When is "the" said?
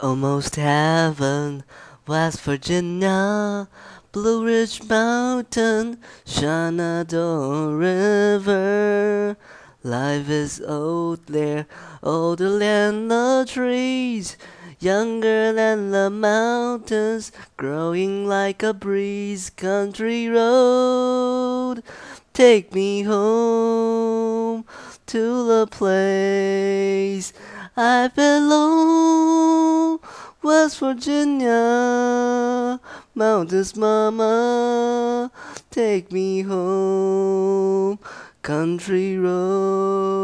13.08-13.44, 15.90-16.10, 25.48-25.66